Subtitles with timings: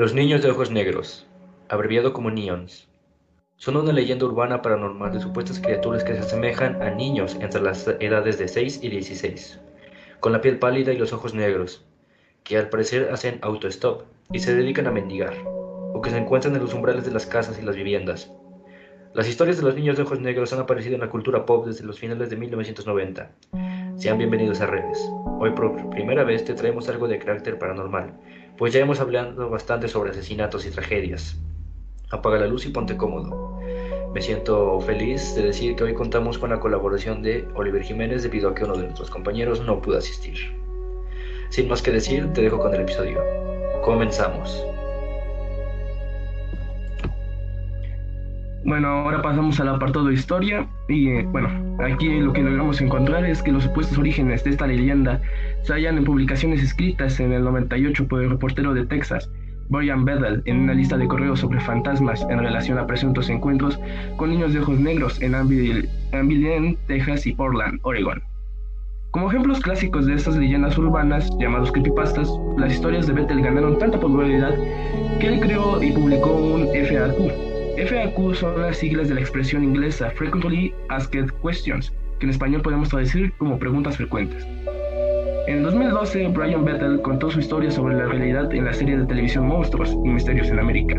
[0.00, 1.26] Los niños de ojos negros,
[1.68, 2.88] abreviado como Neons,
[3.58, 7.86] son una leyenda urbana paranormal de supuestas criaturas que se asemejan a niños entre las
[7.86, 9.60] edades de 6 y 16,
[10.20, 11.84] con la piel pálida y los ojos negros,
[12.44, 16.62] que al parecer hacen autostop y se dedican a mendigar, o que se encuentran en
[16.62, 18.32] los umbrales de las casas y las viviendas.
[19.12, 21.84] Las historias de los niños de ojos negros han aparecido en la cultura pop desde
[21.84, 23.32] los finales de 1990.
[24.00, 24.98] Sean bienvenidos a Redes.
[25.40, 28.14] Hoy por primera vez te traemos algo de carácter paranormal,
[28.56, 31.36] pues ya hemos hablado bastante sobre asesinatos y tragedias.
[32.08, 33.60] Apaga la luz y ponte cómodo.
[34.14, 38.48] Me siento feliz de decir que hoy contamos con la colaboración de Oliver Jiménez debido
[38.48, 40.50] a que uno de nuestros compañeros no pudo asistir.
[41.50, 43.22] Sin más que decir, te dejo con el episodio.
[43.84, 44.64] Comenzamos.
[48.64, 51.48] Bueno, ahora pasamos al apartado de historia y eh, bueno,
[51.82, 55.20] aquí lo que logramos encontrar es que los supuestos orígenes de esta leyenda
[55.62, 59.30] se hallan en publicaciones escritas en el 98 por el reportero de Texas,
[59.70, 63.80] Brian Bedell en una lista de correos sobre fantasmas en relación a presuntos encuentros
[64.18, 68.22] con niños de ojos negros en Abilene, Texas y Portland, Oregon.
[69.12, 73.98] Como ejemplos clásicos de estas leyendas urbanas, llamados creepypastas, las historias de Bethel ganaron tanta
[73.98, 74.54] popularidad
[75.18, 77.59] que él creó y publicó un FAQ.
[77.86, 82.90] FAQ son las siglas de la expresión inglesa Frequently Asked Questions, que en español podemos
[82.90, 84.46] traducir como preguntas frecuentes.
[85.46, 89.46] En 2012, Brian Bethel contó su historia sobre la realidad en la serie de televisión
[89.46, 90.96] Monstruos y Misterios en América.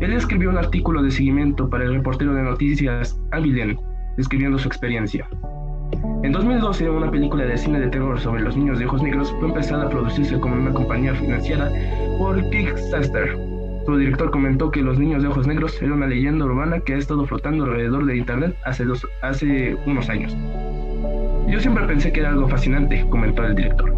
[0.00, 3.78] Él escribió un artículo de seguimiento para el reportero de noticias Abilene,
[4.16, 5.28] describiendo su experiencia.
[6.22, 9.48] En 2012, una película de cine de terror sobre los niños de ojos negros fue
[9.48, 11.70] empezada a producirse como una compañía financiada
[12.18, 13.51] por Kickstarter.
[13.84, 16.98] Su director comentó que los niños de ojos negros era una leyenda urbana que ha
[16.98, 20.36] estado flotando alrededor de Internet hace, unos años.
[21.48, 23.92] Yo siempre pensé que era algo fascinante, comentó el director.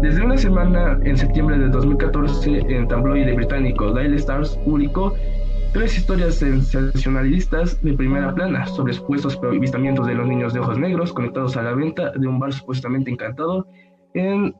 [0.00, 5.14] Desde una semana, en septiembre de 2014, en tabloide británico Daily Stars publicó
[5.72, 11.12] tres historias sensacionalistas de primera plana sobre supuestos avistamientos de los niños de ojos negros
[11.12, 13.66] conectados a la venta de un bar supuestamente encantado
[14.14, 14.54] en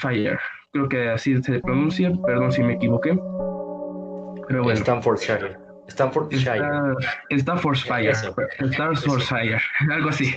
[0.00, 0.38] Fire.
[0.76, 3.18] Creo que así se pronuncia, perdón si me equivoqué.
[4.46, 4.78] Pero bueno.
[4.78, 5.56] Stanfordshire.
[5.88, 6.60] Stanfordshire.
[7.32, 8.14] Staffordshire.
[8.14, 9.60] Staffordshire.
[9.90, 10.34] Algo así.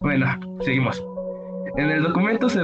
[0.00, 0.26] Bueno,
[0.60, 1.02] seguimos.
[1.78, 2.60] En el documento se,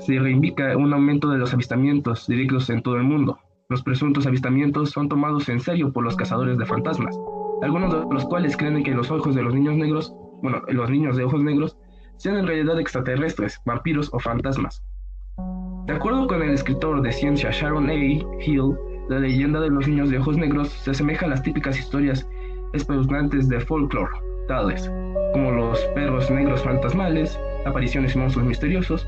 [0.00, 3.38] se reivindica un aumento de los avistamientos directos en todo el mundo.
[3.68, 7.16] Los presuntos avistamientos son tomados en serio por los cazadores de fantasmas,
[7.62, 10.12] algunos de los cuales creen que los ojos de los niños negros,
[10.42, 11.78] bueno, los niños de ojos negros,
[12.16, 14.82] sean en realidad extraterrestres, vampiros o fantasmas.
[15.86, 17.94] De acuerdo con el escritor de ciencia Sharon A.
[17.94, 18.74] Hill,
[19.10, 22.26] la leyenda de los niños de ojos negros se asemeja a las típicas historias
[22.72, 24.10] espeluznantes de folklore,
[24.48, 24.90] tales
[25.34, 29.06] como los perros negros fantasmales, apariciones y monstruos misteriosos,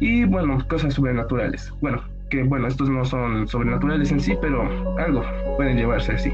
[0.00, 1.72] y bueno, cosas sobrenaturales.
[1.80, 4.62] Bueno, que bueno, estos no son sobrenaturales en sí, pero
[4.98, 5.22] algo
[5.56, 6.32] pueden llevarse así.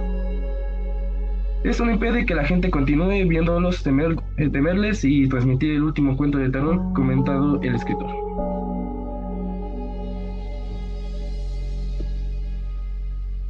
[1.64, 6.38] Esto no impide que la gente continúe viéndolos, eh, temerles y transmitir el último cuento
[6.38, 8.33] de terror comentado el escritor.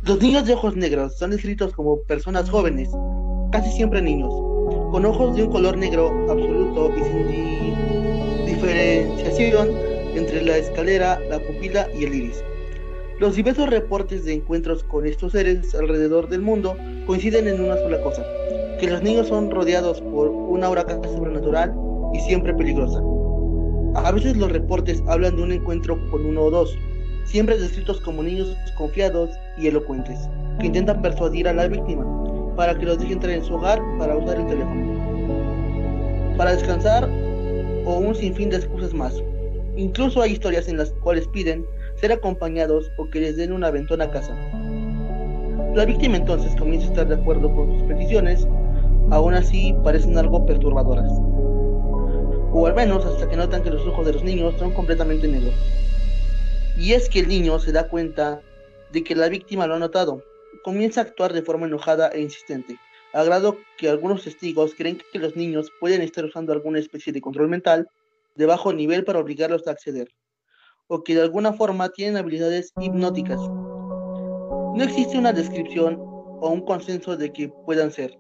[0.06, 2.91] Los niños de ojos negros son descritos como personas jóvenes,
[3.50, 4.34] casi siempre niños,
[4.91, 9.70] con ojos de un color negro absoluto y sin diferenciación
[10.15, 12.44] entre la escalera, la pupila y el iris.
[13.19, 16.76] Los diversos reportes de encuentros con estos seres alrededor del mundo
[17.06, 18.26] coinciden en una sola cosa,
[18.78, 21.75] que los niños son rodeados por una aura casi sobrenatural
[22.12, 23.00] y siempre peligrosa.
[23.94, 26.76] A veces los reportes hablan de un encuentro con uno o dos,
[27.24, 30.28] siempre descritos como niños confiados y elocuentes,
[30.60, 32.04] que intentan persuadir a la víctima
[32.56, 37.08] para que los deje entrar en su hogar para usar el teléfono, para descansar
[37.84, 39.22] o un sinfín de excusas más.
[39.76, 44.04] Incluso hay historias en las cuales piden ser acompañados o que les den una ventona
[44.04, 44.34] a casa.
[45.74, 48.47] La víctima entonces comienza a estar de acuerdo con sus peticiones,
[49.10, 51.10] aún así parecen algo perturbadoras.
[52.53, 55.54] O al menos hasta que notan que los ojos de los niños son completamente negros.
[56.84, 58.42] Y es que el niño se da cuenta
[58.92, 60.22] de que la víctima lo ha notado
[60.63, 62.78] comienza a actuar de forma enojada e insistente,
[63.15, 67.22] a grado que algunos testigos creen que los niños pueden estar usando alguna especie de
[67.22, 67.89] control mental
[68.34, 70.10] de bajo nivel para obligarlos a acceder,
[70.86, 73.41] o que de alguna forma tienen habilidades hipnóticas.
[73.41, 78.15] No existe una descripción o un consenso de que puedan ser,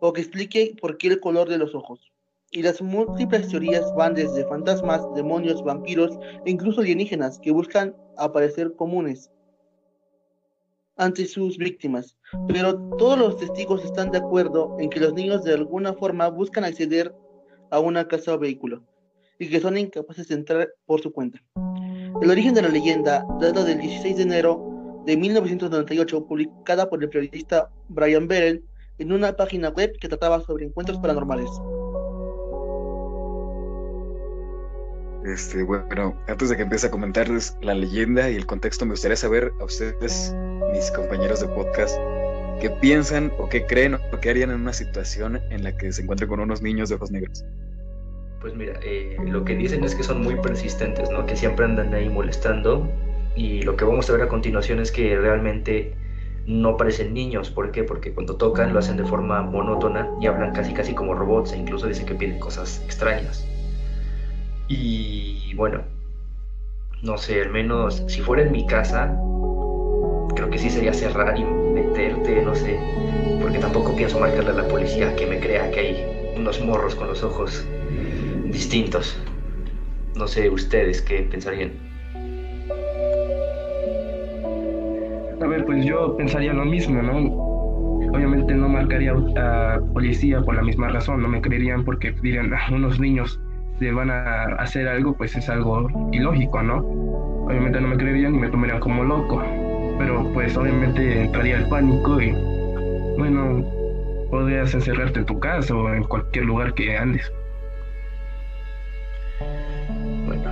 [0.00, 2.12] o que explique por qué el color de los ojos.
[2.56, 8.74] Y las múltiples teorías van desde fantasmas, demonios, vampiros e incluso alienígenas que buscan aparecer
[8.76, 9.30] comunes
[10.96, 12.16] ante sus víctimas,
[12.48, 16.64] pero todos los testigos están de acuerdo en que los niños de alguna forma buscan
[16.64, 17.14] acceder
[17.70, 18.82] a una casa o vehículo
[19.38, 21.38] y que son incapaces de entrar por su cuenta.
[22.22, 27.10] El origen de la leyenda data del 16 de enero de 1998, publicada por el
[27.10, 28.64] periodista Brian Berel
[28.96, 31.50] en una página web que trataba sobre encuentros paranormales.
[35.26, 39.16] Este, bueno, antes de que empiece a comentarles la leyenda y el contexto, me gustaría
[39.16, 40.32] saber a ustedes,
[40.72, 41.98] mis compañeros de podcast,
[42.60, 46.02] qué piensan o qué creen o qué harían en una situación en la que se
[46.02, 47.44] encuentren con unos niños de ojos negros.
[48.40, 51.26] Pues mira, eh, lo que dicen es que son muy persistentes, ¿no?
[51.26, 52.88] Que siempre andan ahí molestando.
[53.34, 55.92] Y lo que vamos a ver a continuación es que realmente
[56.46, 57.50] no parecen niños.
[57.50, 57.82] ¿Por qué?
[57.82, 61.58] Porque cuando tocan lo hacen de forma monótona y hablan casi casi como robots e
[61.58, 63.44] incluso dicen que piden cosas extrañas.
[64.68, 65.82] Y bueno,
[67.02, 69.16] no sé, al menos si fuera en mi casa,
[70.34, 72.78] creo que sí sería cerrar y meterte, no sé,
[73.40, 77.06] porque tampoco pienso marcarle a la policía que me crea que hay unos morros con
[77.06, 77.64] los ojos
[78.46, 79.20] distintos.
[80.16, 81.72] No sé ustedes qué pensarían.
[85.40, 87.18] A ver, pues yo pensaría lo mismo, ¿no?
[88.12, 92.68] Obviamente no marcaría a policía por la misma razón, no me creerían porque dirían, ah,
[92.72, 93.38] unos niños
[93.78, 96.78] le van a hacer algo, pues es algo ilógico, ¿no?
[97.46, 99.42] Obviamente no me creerían y me tomarían como loco,
[99.98, 102.32] pero pues obviamente entraría el pánico y,
[103.18, 103.64] bueno,
[104.30, 107.30] podrías encerrarte en tu casa o en cualquier lugar que andes.
[110.26, 110.50] Bueno,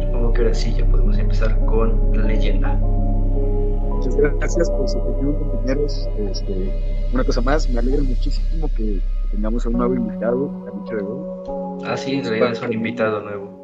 [0.00, 2.74] supongo que ahora sí ya podemos empezar con la leyenda.
[2.74, 6.08] Muchas gracias por su opinión, compañeros.
[6.30, 6.72] Este,
[7.12, 11.96] una cosa más, me alegra muchísimo que tengamos a un nuevo invitado, a de Ah,
[11.96, 13.58] sí, en realidad es un invitado nuevo.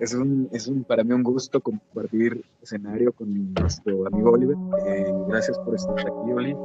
[0.00, 4.56] Es un, es un, para mí un gusto compartir escenario con nuestro amigo Oliver.
[4.86, 6.56] Eh, gracias por estar aquí, Oli.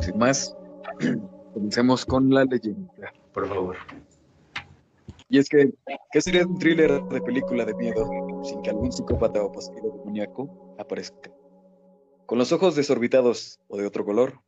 [0.00, 0.56] Sin más,
[1.54, 3.12] comencemos con la leyenda.
[3.32, 3.76] Por favor.
[5.28, 5.74] Y es que,
[6.12, 8.08] ¿qué sería un thriller de película de miedo
[8.44, 11.32] sin que algún psicópata o poseído demoníaco aparezca?
[12.26, 14.40] Con los ojos desorbitados o de otro color,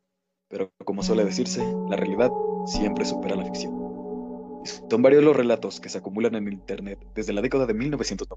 [0.48, 2.30] pero como suele decirse, la realidad
[2.66, 3.72] siempre supera la ficción.
[4.90, 8.36] Son varios los relatos que se acumulan en Internet desde la década de 1990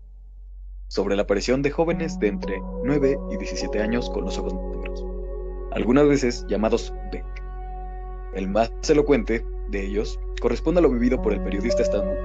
[0.88, 5.06] sobre la aparición de jóvenes de entre 9 y 17 años con los ojos negros,
[5.72, 7.26] algunas veces llamados Beck.
[8.36, 11.84] El más elocuente de ellos corresponde a lo vivido por el periodista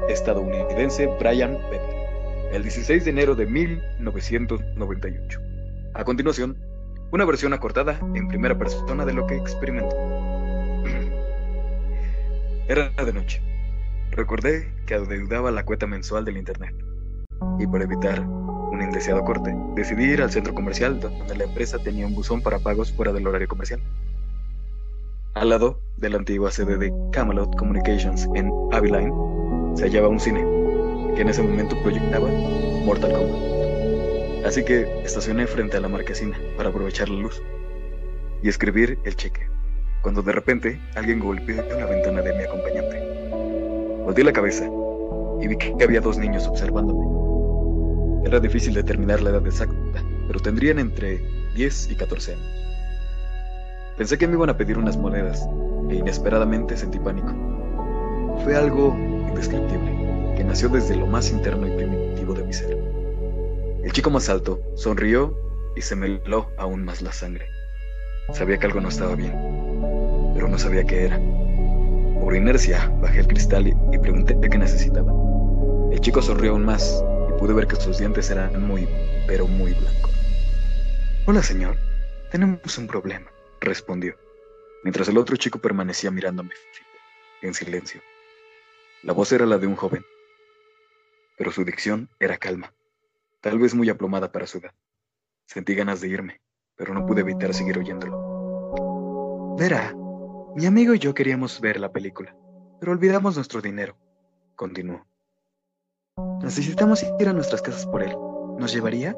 [0.08, 2.06] estadounidense Brian Beck
[2.52, 5.40] el 16 de enero de 1998.
[5.94, 6.56] A continuación,
[7.12, 9.96] una versión acortada en primera persona de lo que experimentó.
[12.68, 13.40] Era de noche.
[14.10, 16.74] Recordé que adeudaba la cuota mensual del internet.
[17.60, 22.08] Y para evitar un indeseado corte, decidí ir al centro comercial donde la empresa tenía
[22.08, 23.80] un buzón para pagos fuera del horario comercial.
[25.34, 29.12] Al lado de la antigua sede de Camelot Communications en Abilene
[29.76, 30.40] se hallaba un cine
[31.14, 32.28] que en ese momento proyectaba
[32.84, 34.44] Mortal Kombat.
[34.44, 37.40] Así que estacioné frente a la marquesina para aprovechar la luz
[38.42, 39.55] y escribir el cheque
[40.06, 43.00] cuando de repente alguien golpeó la ventana de mi acompañante.
[44.04, 44.64] Volví la cabeza
[45.40, 48.24] y vi que había dos niños observándome.
[48.24, 51.20] Era difícil determinar la edad exacta, pero tendrían entre
[51.56, 52.46] 10 y 14 años.
[53.98, 55.44] Pensé que me iban a pedir unas monedas
[55.90, 57.34] e inesperadamente sentí pánico.
[58.44, 62.78] Fue algo indescriptible, que nació desde lo más interno y primitivo de mi ser.
[63.82, 65.36] El chico más alto sonrió
[65.74, 67.48] y se me heló aún más la sangre.
[68.34, 69.65] Sabía que algo no estaba bien,
[70.48, 71.18] no sabía qué era.
[72.20, 75.12] Por inercia, bajé el cristal y, pregunté qué necesitaba.
[75.92, 78.88] El chico sonrió aún más y pude ver que sus dientes eran muy,
[79.26, 80.12] pero muy blancos.
[81.26, 81.76] Hola, señor.
[82.30, 84.16] Tenemos un problema, respondió,
[84.82, 86.50] mientras el otro chico permanecía mirándome
[87.40, 88.00] en silencio.
[89.02, 90.04] La voz era la de un joven,
[91.38, 92.74] pero su dicción era calma,
[93.40, 94.74] tal vez muy aplomada para su edad.
[95.46, 96.40] Sentí ganas de irme,
[96.74, 99.54] pero no pude evitar seguir oyéndolo.
[99.56, 99.94] Verá,
[100.56, 102.34] mi amigo y yo queríamos ver la película,
[102.80, 103.94] pero olvidamos nuestro dinero,
[104.54, 105.06] continuó.
[106.42, 108.16] Necesitamos ir a nuestras casas por él.
[108.58, 109.14] ¿Nos llevaría?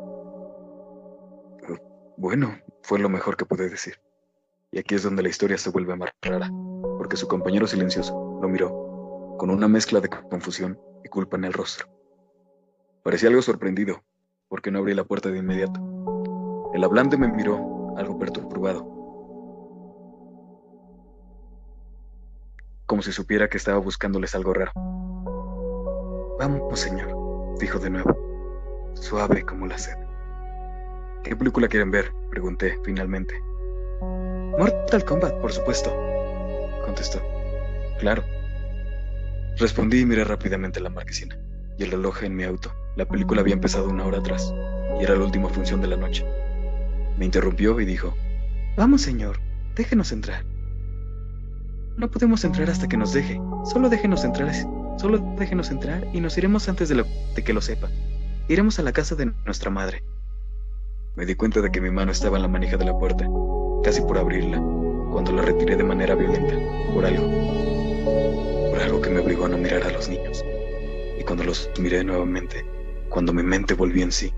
[2.16, 4.00] Bueno, fue lo mejor que pude decir.
[4.72, 6.50] Y aquí es donde la historia se vuelve más rara,
[6.98, 11.52] porque su compañero silencioso lo miró, con una mezcla de confusión y culpa en el
[11.52, 11.86] rostro.
[13.04, 14.02] Parecía algo sorprendido,
[14.48, 15.80] porque no abrí la puerta de inmediato.
[16.74, 18.97] El hablante me miró, algo perturbado,
[22.88, 24.72] como si supiera que estaba buscándoles algo raro.
[26.38, 29.94] Vamos, señor, dijo de nuevo, suave como la sed.
[31.22, 32.10] ¿Qué película quieren ver?
[32.30, 33.38] pregunté finalmente.
[34.00, 35.90] Mortal Kombat, por supuesto,
[36.86, 37.20] contestó.
[37.98, 38.24] Claro.
[39.58, 41.38] Respondí y miré rápidamente la marquesina.
[41.76, 42.72] y el reloj en mi auto.
[42.96, 44.52] La película había empezado una hora atrás
[44.98, 46.24] y era la última función de la noche.
[47.18, 48.16] Me interrumpió y dijo,
[48.76, 49.38] Vamos, señor,
[49.76, 50.44] déjenos entrar.
[51.98, 53.40] No podemos entrar hasta que nos deje.
[53.64, 54.54] Solo déjenos entrar,
[54.98, 57.88] solo déjenos entrar y nos iremos antes de, de que lo sepa.
[58.46, 60.04] Iremos a la casa de nuestra madre.
[61.16, 63.28] Me di cuenta de que mi mano estaba en la manija de la puerta,
[63.82, 64.62] casi por abrirla,
[65.10, 66.54] cuando la retiré de manera violenta,
[66.94, 67.26] por algo.
[68.70, 70.44] Por algo que me obligó a no mirar a los niños.
[71.18, 72.64] Y cuando los miré nuevamente,
[73.08, 74.32] cuando mi mente volvió en sí,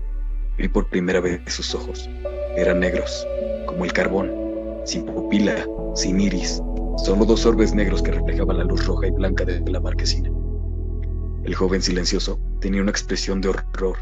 [0.57, 2.09] vi por primera vez sus ojos.
[2.57, 3.27] Eran negros,
[3.67, 4.31] como el carbón,
[4.83, 5.63] sin pupila,
[5.93, 6.59] sin iris,
[6.97, 10.29] solo dos orbes negros que reflejaban la luz roja y blanca de la marquesina.
[11.43, 13.97] El joven silencioso tenía una expresión de horror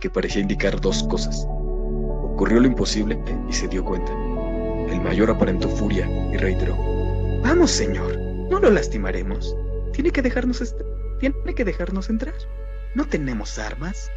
[0.00, 1.46] que parecía indicar dos cosas.
[1.48, 4.12] Ocurrió lo imposible y se dio cuenta.
[4.88, 6.76] El mayor aparentó furia y reiteró,
[7.42, 8.18] Vamos, señor,
[8.50, 9.56] no lo lastimaremos.
[9.92, 10.74] Tiene que dejarnos,
[11.20, 12.34] tiene que dejarnos entrar.
[12.94, 14.10] ¿No tenemos armas?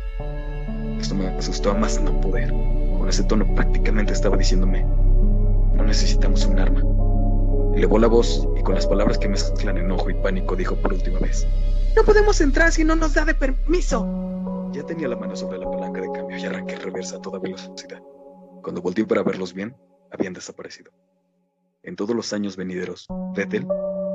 [1.00, 2.50] Esto me asustó a más no poder.
[2.50, 6.82] Con ese tono prácticamente estaba diciéndome, no necesitamos un arma.
[7.76, 11.20] Elevó la voz y con las palabras que mezclan enojo y pánico dijo por última
[11.20, 11.46] vez,
[11.94, 14.70] no podemos entrar si no nos da de permiso.
[14.72, 18.02] Ya tenía la mano sobre la palanca de cambio y arranqué reversa a toda velocidad.
[18.64, 19.76] Cuando volteé para verlos bien,
[20.10, 20.94] habían desaparecido.
[21.84, 23.68] En todos los años venideros, Bethel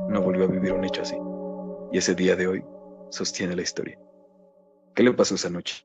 [0.09, 1.17] no volvió a vivir un hecho así.
[1.93, 2.65] Y ese día de hoy
[3.11, 3.99] sostiene la historia.
[4.95, 5.85] ¿Qué le pasó esa noche?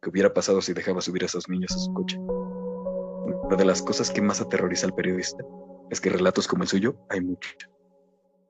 [0.00, 2.18] ¿Qué hubiera pasado si dejaba subir a esos niños a su coche?
[2.18, 5.44] Una de las cosas que más aterroriza al periodista
[5.90, 7.56] es que relatos como el suyo hay muchos.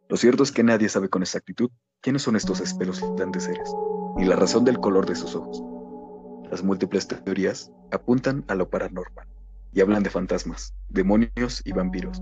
[0.08, 1.70] Lo cierto es que nadie sabe con exactitud
[2.00, 3.72] quiénes son estos espeluznantes seres,
[4.16, 5.62] ni la razón del color de sus ojos.
[6.50, 9.26] Las múltiples teorías apuntan a lo paranormal
[9.72, 12.20] y hablan de fantasmas, demonios y vampiros.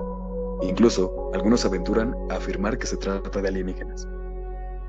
[0.60, 4.08] incluso algunos aventuran a afirmar que se trata de alienígenas.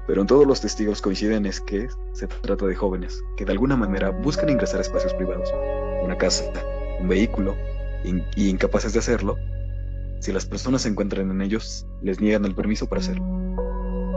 [0.07, 3.77] Pero en todos los testigos coinciden es que se trata de jóvenes que de alguna
[3.77, 5.53] manera buscan ingresar a espacios privados,
[6.03, 6.43] una casa,
[7.00, 7.55] un vehículo,
[8.03, 9.38] y incapaces de hacerlo,
[10.19, 13.23] si las personas se encuentran en ellos, les niegan el permiso para hacerlo.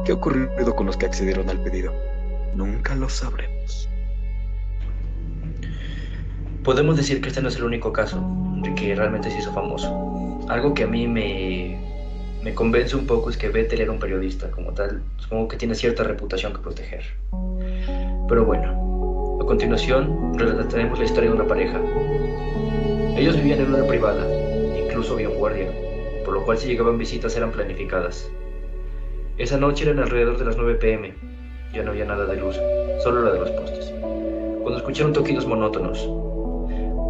[0.05, 1.93] ¿Qué ha ocurrido con los que accedieron al pedido?
[2.57, 3.89] Nunca lo sabremos.
[6.65, 8.21] Podemos decir que este no es el único caso
[8.63, 10.41] de que realmente se hizo famoso.
[10.49, 11.81] Algo que a mí me,
[12.43, 15.75] me convence un poco es que Bethel era un periodista, como tal, supongo que tiene
[15.77, 17.05] cierta reputación que proteger.
[18.29, 21.81] Pero bueno, a continuación relataremos la historia de una pareja.
[23.17, 24.27] Ellos vivían en una privada,
[24.77, 25.69] incluso había un guardia,
[26.25, 28.31] por lo cual si llegaban visitas eran planificadas.
[29.39, 31.15] Esa noche eran alrededor de las 9 pm,
[31.73, 32.57] ya no había nada de luz,
[33.03, 33.93] solo la de los postes.
[34.63, 36.09] Cuando escucharon toquidos monótonos,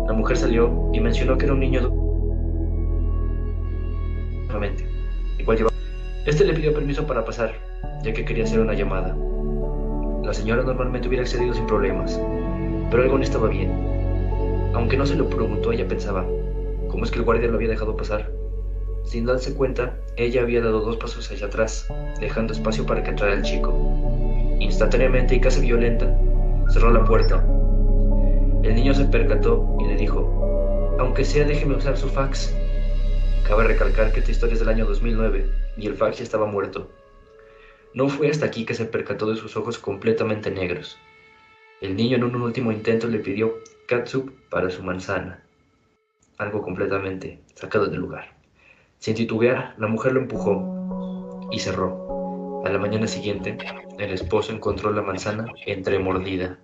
[0.06, 1.90] la mujer salió y mencionó que era un niño
[4.44, 4.86] nuevamente,
[5.38, 5.76] igual llevaba.
[6.26, 7.54] Este le pidió permiso para pasar,
[8.02, 9.16] ya que quería hacer una llamada.
[10.24, 12.20] La señora normalmente hubiera accedido sin problemas,
[12.90, 13.72] pero algo no estaba bien.
[14.74, 16.24] Aunque no se lo preguntó, ella pensaba,
[16.88, 18.30] ¿cómo es que el guardia lo había dejado pasar?
[19.04, 21.86] Sin darse cuenta, ella había dado dos pasos hacia atrás,
[22.20, 23.72] dejando espacio para que entrara el chico.
[24.60, 26.16] Instantáneamente y casi violenta,
[26.70, 27.44] cerró la puerta.
[28.62, 32.54] El niño se percató y le dijo, aunque sea déjeme usar su fax.
[33.46, 36.88] Cabe recalcar que esta historia es del año 2009 y el fax ya estaba muerto.
[37.94, 40.96] No fue hasta aquí que se percató de sus ojos completamente negros.
[41.80, 43.54] El niño en un último intento le pidió
[43.86, 45.42] catsup para su manzana,
[46.38, 48.31] algo completamente sacado del lugar.
[49.02, 52.62] Sin titubear, la mujer lo empujó y cerró.
[52.64, 53.58] A la mañana siguiente,
[53.98, 56.60] el esposo encontró la manzana entremordida.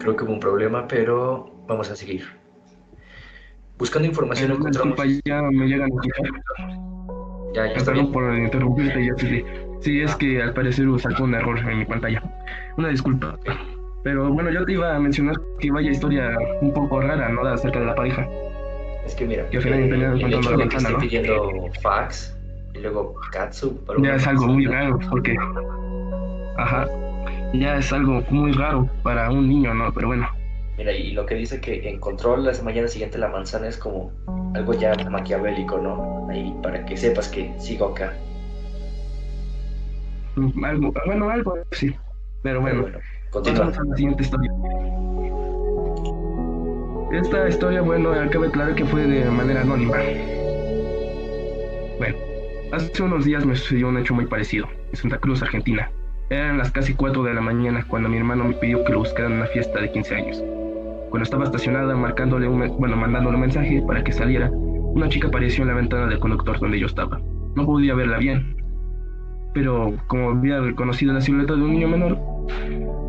[0.00, 2.24] Creo que hubo un problema, pero vamos a seguir.
[3.78, 4.98] Buscando información encontramos...
[5.24, 5.90] ya me llegan
[7.54, 8.10] Ya, ya está bien.
[8.10, 9.44] por interrumpirte, ya sí,
[9.80, 12.22] sí, es que al parecer sacó un error en mi pantalla.
[12.76, 13.38] Una disculpa.
[14.02, 16.30] Pero bueno, yo te iba a mencionar que vaya historia
[16.62, 17.42] un poco rara, ¿no?
[17.42, 18.26] Acerca de la pareja.
[19.04, 21.50] Es que mira, que al final el, el hecho de que esté pidiendo
[21.82, 22.38] fax
[22.74, 23.78] y luego katsu...
[24.02, 25.36] Ya es algo muy raro, porque...
[26.56, 26.86] Ajá,
[27.52, 29.92] ya es algo muy raro para un niño, ¿no?
[29.92, 30.28] Pero bueno.
[30.78, 34.12] Mira, y lo que dice que encontró la mañana siguiente la manzana es como
[34.54, 36.28] algo ya maquiavélico, ¿no?
[36.30, 38.14] Ahí para que sepas que sigo acá.
[40.62, 41.94] Algo, bueno, algo sí.
[42.42, 42.86] Pero bueno,
[43.30, 43.66] Continúa.
[43.66, 44.50] la siguiente historia.
[47.12, 49.96] Esta historia, bueno, cabe claro que fue de manera anónima.
[51.98, 52.16] Bueno,
[52.72, 55.90] hace unos días me sucedió un hecho muy parecido, en Santa Cruz, Argentina.
[56.30, 59.26] Eran las casi 4 de la mañana cuando mi hermano me pidió que lo buscara
[59.26, 60.44] en una fiesta de 15 años.
[61.10, 65.62] Cuando estaba estacionada marcándole un, bueno, mandándole un mensaje para que saliera, una chica apareció
[65.62, 67.20] en la ventana del conductor donde yo estaba.
[67.56, 68.54] No podía verla bien,
[69.54, 72.16] pero como había reconocido la silueta de un niño menor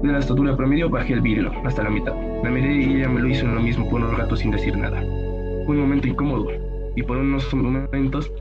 [0.02, 2.16] de la estatura promedio, bajé el vidrio hasta la mitad.
[2.44, 4.76] La miré y ella me lo hizo en lo mismo por un rato sin decir
[4.76, 5.00] nada.
[5.68, 6.48] Fue un momento incómodo,
[6.96, 8.32] y por unos momentos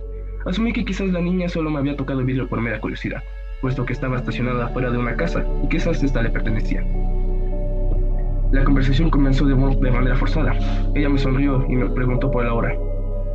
[0.47, 3.23] asumí que quizás la niña solo me había tocado el vidrio por mera curiosidad
[3.61, 6.85] puesto que estaba estacionada fuera de una casa y que esa cesta le pertenecía.
[8.53, 10.55] La conversación comenzó de, manera forzada.
[10.95, 12.75] Ella me sonrió y me preguntó por la hora.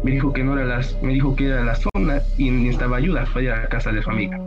[0.04, 3.26] Me dijo que no era las, me dijo que era la zona y necesitaba ayuda
[3.26, 4.38] para ir a la casa de su amiga.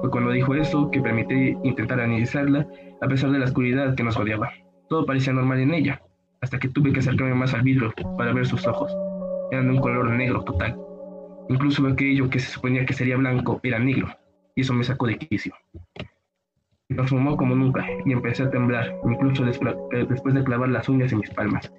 [0.00, 2.66] Fue cuando dijo eso que permití intentar analizarla
[3.00, 4.50] a pesar de la oscuridad que nos rodeaba.
[4.88, 6.02] Todo parecía normal en ella,
[6.40, 8.92] hasta que tuve que acercarme más al vidrio para ver sus ojos.
[9.52, 10.76] Eran de un color negro total.
[11.48, 14.08] Incluso aquello que se suponía que sería blanco era negro
[14.54, 15.54] y eso me sacó de quicio.
[16.88, 21.12] Me sumó como nunca y empecé a temblar, incluso eh, después de clavar las uñas
[21.12, 21.72] en mis palmas.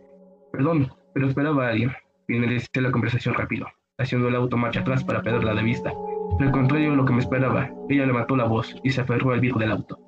[0.51, 1.91] Perdón, pero esperaba a alguien.
[2.27, 3.67] Finalicé la conversación rápido,
[3.99, 5.93] haciendo el auto marcha atrás para perderla de vista.
[6.39, 9.39] Al contrario de lo que me esperaba, ella levantó la voz y se aferró al
[9.39, 9.99] viejo del auto.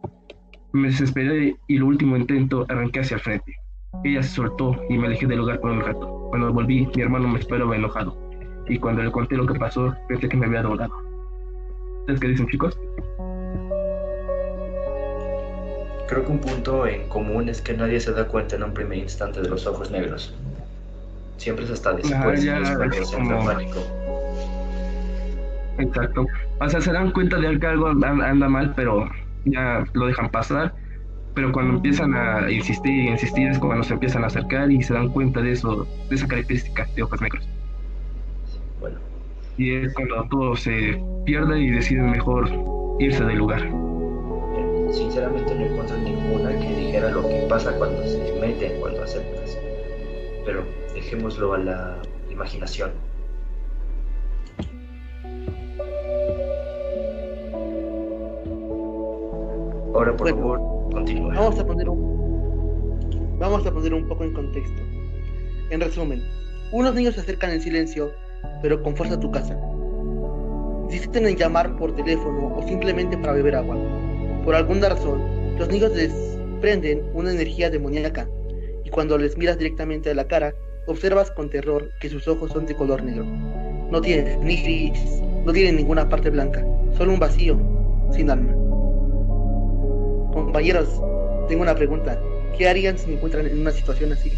[0.74, 3.56] Me desesperé y el último intento arranqué hacia el frente.
[4.04, 6.28] Ella se soltó y me alejé del lugar por un rato.
[6.30, 8.18] Cuando volví, mi hermano me esperaba enojado.
[8.68, 11.07] Y cuando le conté lo que pasó, pensé que me había drogado.
[12.08, 12.80] ¿Ustedes qué dicen, chicos?
[16.08, 19.00] Creo que un punto en común es que nadie se da cuenta en un primer
[19.00, 20.34] instante de los ojos negros.
[21.36, 23.46] Siempre es hasta después, ya, después como...
[23.46, 23.80] pánico.
[25.80, 26.26] Exacto.
[26.62, 29.10] O sea, se dan cuenta de que algo anda mal, pero
[29.44, 30.74] ya lo dejan pasar.
[31.34, 34.94] Pero cuando empiezan a insistir y insistir es cuando se empiezan a acercar y se
[34.94, 37.50] dan cuenta de eso, de esa característica de ojos negros.
[38.80, 38.98] Bueno,
[39.58, 42.48] y es cuando todo se pierde y deciden mejor
[43.00, 43.62] irse del lugar.
[44.92, 49.58] Sinceramente no encuentro ninguna que dijera lo que pasa cuando se meten, cuando aceptas.
[50.46, 52.92] Pero dejémoslo a la imaginación.
[59.94, 60.60] Ahora, por favor,
[60.92, 61.34] continúa.
[61.34, 64.82] Vamos a poner un, vamos a poner un poco en contexto.
[65.72, 66.24] En resumen,
[66.72, 68.12] unos niños se acercan en silencio
[68.62, 69.58] pero con fuerza a tu casa.
[70.90, 73.76] Insisten en llamar por teléfono o simplemente para beber agua.
[74.46, 75.22] Por alguna razón,
[75.58, 78.30] los niños desprenden una energía demoníaca
[78.84, 80.54] y cuando les miras directamente a la cara,
[80.86, 83.26] observas con terror que sus ojos son de color negro.
[83.26, 86.66] No tienen ni gris, no tienen ninguna parte blanca,
[86.98, 87.60] solo un vacío,
[88.12, 88.54] sin alma.
[90.34, 91.02] Compañeros,
[91.48, 92.22] tengo una pregunta.
[92.58, 94.32] ¿Qué harían si me encuentran en una situación así?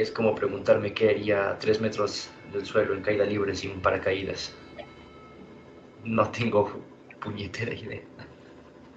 [0.00, 4.54] Es como preguntarme qué haría a tres metros del suelo en caída libre sin paracaídas.
[6.04, 6.80] No tengo
[7.20, 8.02] puñetera idea.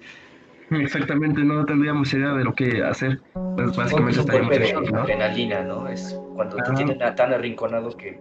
[0.70, 3.20] Exactamente, no tendríamos idea de lo que hacer.
[3.32, 5.00] Pues básicamente estaríamos ¿no?
[5.00, 5.88] adrenalina, ¿no?
[5.88, 8.20] Es cuando te tienen tan arrinconado que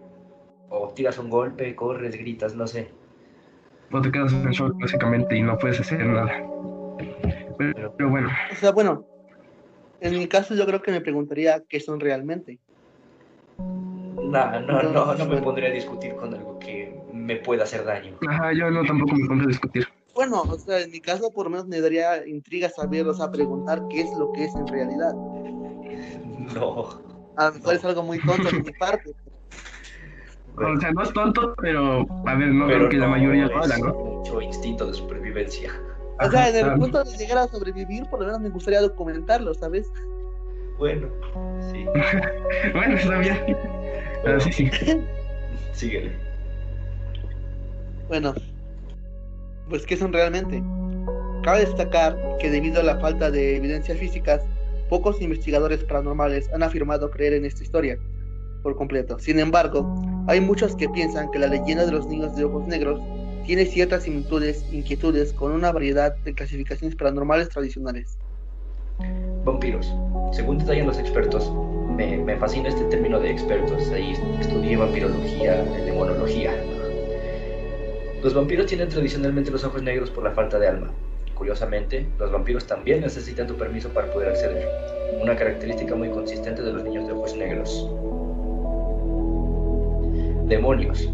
[0.69, 2.91] o tiras un golpe, corres, gritas, no sé.
[3.91, 6.43] O te quedas en shock básicamente y no puedes hacer nada.
[7.57, 8.29] Pero, pero bueno.
[8.51, 9.05] O sea, bueno,
[9.99, 12.59] en mi caso yo creo que me preguntaría qué son realmente.
[13.57, 18.17] No, no, no, no me pondría a discutir con algo que me pueda hacer daño.
[18.27, 19.87] Ajá, yo no tampoco me pondría a discutir.
[20.13, 23.31] Bueno, o sea, en mi caso por lo menos me daría intriga saber, o sea,
[23.31, 25.13] preguntar qué es lo que es en realidad.
[26.55, 27.01] No.
[27.37, 29.13] A lo mejor es algo muy tonto de mi parte.
[30.57, 33.77] O sea, no es tonto, pero a ver, no creo que la mayoría lo haga,
[33.77, 33.93] ¿no?
[33.93, 35.71] Mucho instinto de supervivencia.
[36.19, 39.53] O sea, en el punto de llegar a sobrevivir, por lo menos me gustaría documentarlo,
[39.53, 39.87] ¿sabes?
[40.77, 41.07] Bueno,
[41.71, 41.85] sí.
[42.73, 43.57] bueno, está bien.
[44.23, 44.71] Pero sí, sí.
[45.73, 46.11] Síguele.
[48.07, 48.33] Bueno,
[49.69, 50.63] pues ¿qué son realmente?
[51.43, 54.43] Cabe destacar que debido a la falta de evidencias físicas,
[54.89, 57.97] pocos investigadores paranormales han afirmado creer en esta historia
[58.63, 59.19] por completo.
[59.19, 63.01] Sin embargo, hay muchos que piensan que la leyenda de los niños de ojos negros
[63.45, 68.17] tiene ciertas similitudes, inquietudes con una variedad de clasificaciones paranormales tradicionales.
[69.43, 69.93] Vampiros.
[70.31, 71.51] Según detallan los expertos,
[71.95, 73.89] me, fascina este término de expertos.
[73.91, 76.51] Ahí estudié vampirología, demonología.
[78.21, 80.91] Los vampiros tienen tradicionalmente los ojos negros por la falta de alma.
[81.33, 84.67] Curiosamente, los vampiros también necesitan tu permiso para poder acceder,
[85.21, 87.89] una característica muy consistente de los niños de ojos negros.
[90.47, 91.09] Demonios.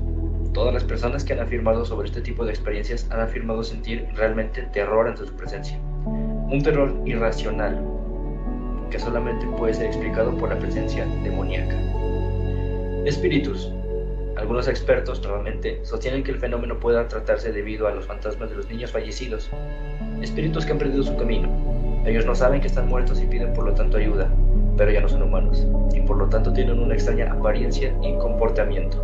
[0.54, 4.62] Todas las personas que han afirmado sobre este tipo de experiencias han afirmado sentir realmente
[4.72, 5.80] terror ante su presencia.
[6.54, 7.84] Un terror irracional
[8.92, 11.76] que solamente puede ser explicado por la presencia demoníaca.
[13.08, 13.72] Espíritus.
[14.38, 18.70] Algunos expertos normalmente sostienen que el fenómeno pueda tratarse debido a los fantasmas de los
[18.70, 19.50] niños fallecidos,
[20.22, 21.50] espíritus que han perdido su camino.
[22.06, 24.30] Ellos no saben que están muertos y piden por lo tanto ayuda,
[24.78, 29.04] pero ya no son humanos, y por lo tanto tienen una extraña apariencia y comportamiento.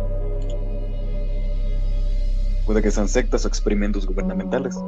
[2.64, 4.78] Puede que sean sectas o experimentos gubernamentales.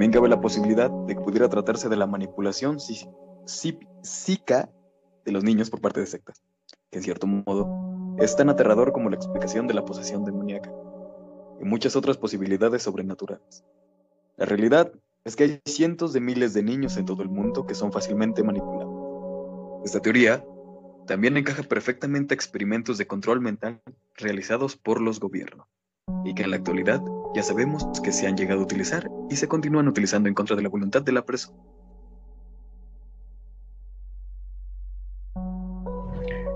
[0.00, 2.78] También cabe la posibilidad de que pudiera tratarse de la manipulación
[3.44, 4.70] psíquica
[5.26, 6.42] de los niños por parte de sectas,
[6.90, 10.72] que en cierto modo es tan aterrador como la explicación de la posesión demoníaca,
[11.60, 13.62] y muchas otras posibilidades sobrenaturales.
[14.38, 14.90] La realidad
[15.24, 18.42] es que hay cientos de miles de niños en todo el mundo que son fácilmente
[18.42, 19.84] manipulados.
[19.84, 20.42] Esta teoría
[21.06, 23.82] también encaja perfectamente a experimentos de control mental
[24.14, 25.66] realizados por los gobiernos,
[26.24, 27.02] y que en la actualidad
[27.34, 30.62] ya sabemos que se han llegado a utilizar y se continúan utilizando en contra de
[30.62, 31.56] la voluntad de la persona.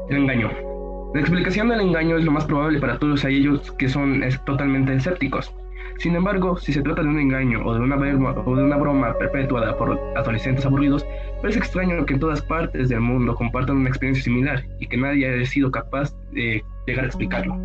[0.09, 0.51] El engaño.
[1.15, 5.55] La explicación del engaño es lo más probable para todos aquellos que son totalmente escépticos.
[5.99, 8.77] Sin embargo, si se trata de un engaño o de una broma, o de una
[8.77, 11.07] broma perpetuada por adolescentes aburridos,
[11.41, 15.29] parece extraño que en todas partes del mundo compartan una experiencia similar y que nadie
[15.29, 17.57] haya sido capaz de llegar a explicarlo.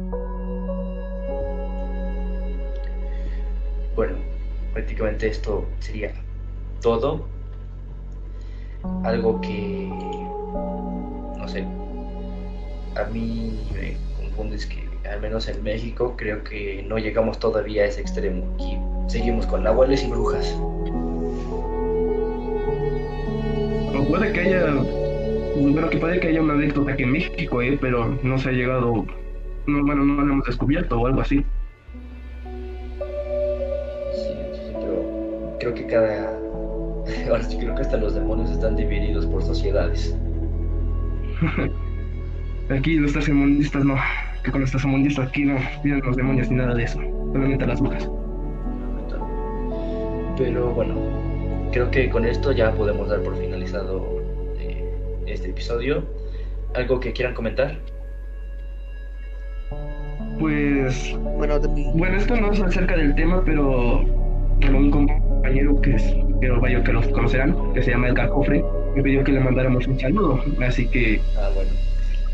[4.00, 4.16] Bueno,
[4.72, 6.14] prácticamente esto sería
[6.82, 7.28] todo.
[9.04, 9.90] Algo que,
[11.38, 11.66] no sé,
[12.96, 17.84] a mí me confunde es que al menos en México, creo que no llegamos todavía
[17.84, 18.50] a ese extremo.
[18.54, 18.78] Aquí
[19.10, 20.58] seguimos con abuelos y brujas.
[23.94, 24.76] No puede que haya,
[25.58, 27.78] bueno, que puede que haya una anécdota aquí en México, ¿eh?
[27.82, 29.06] pero no se ha llegado,
[29.68, 31.44] no, bueno, no lo hemos descubierto o algo así.
[35.90, 36.30] Cada,
[37.30, 40.16] ahora sí creo que hasta los demonios están divididos por sociedades.
[42.70, 43.96] Aquí los tercermundistas no
[44.44, 47.00] que con nuestros mundistas aquí no piden los demonios ni nada de eso,
[47.34, 48.10] solamente las brujas.
[50.38, 50.96] Pero bueno,
[51.72, 54.22] creo que con esto ya podemos dar por finalizado
[54.60, 54.90] eh,
[55.28, 56.04] este episodio.
[56.76, 57.78] ¿Algo que quieran comentar?
[60.40, 61.60] Pues, bueno,
[61.96, 64.06] bueno, esto no es acerca del tema, pero
[64.68, 64.92] un
[65.40, 66.04] compañero que es,
[66.42, 68.64] que vaya que los conocerán, que se llama Edgar Cofre,
[68.96, 71.72] me pidió que le mandáramos un saludo, así que ah, bueno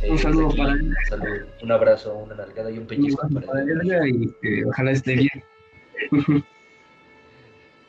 [0.07, 0.95] un saludo para él.
[1.63, 4.35] Un abrazo, una nalgada y un pellizco para, él.
[4.43, 5.43] Y ojalá esté bien.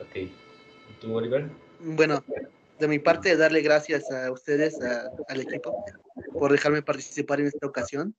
[0.01, 0.31] ok.
[1.01, 1.47] ¿Tú, Oliver?
[1.81, 2.25] Bueno,
[2.79, 4.79] de mi parte, darle gracias a ustedes,
[5.29, 5.85] al equipo,
[6.33, 8.15] por dejarme participar en esta ocasión.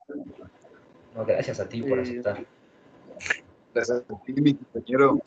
[1.16, 2.46] No, gracias a ti por eh, aceptar.
[3.74, 5.20] Gracias a ti, mi compañero.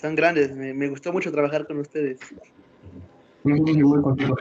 [0.00, 2.20] Son grandes, me, me gustó mucho trabajar con ustedes.
[3.42, 4.36] Muy buen contigo.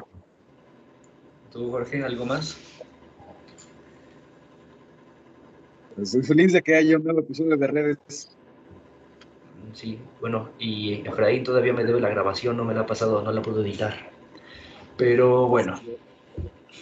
[1.51, 2.57] ¿Tú, Jorge, algo más?
[5.95, 8.37] Pues estoy feliz de que haya un nuevo episodio de redes.
[9.73, 13.31] Sí, bueno, y Efraín todavía me debe la grabación, no me la ha pasado, no
[13.31, 14.11] la puedo editar.
[14.95, 15.79] Pero bueno,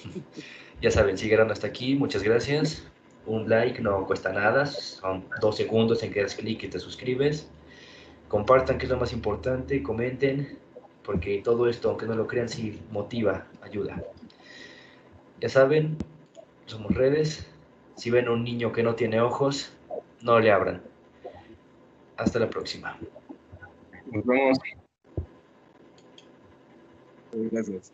[0.81, 2.85] ya saben, si llegaron hasta aquí, muchas gracias.
[3.25, 7.49] Un like no cuesta nada, son dos segundos en que das clic y te suscribes.
[8.27, 10.57] Compartan, que es lo más importante, comenten,
[11.03, 14.03] porque todo esto, aunque no lo crean, sí motiva, ayuda.
[15.39, 15.97] Ya saben,
[16.65, 17.47] somos redes.
[17.95, 19.71] Si ven a un niño que no tiene ojos,
[20.21, 20.81] no le abran.
[22.17, 22.97] Hasta la próxima.
[24.11, 24.57] Nos vemos.
[27.31, 27.93] Gracias.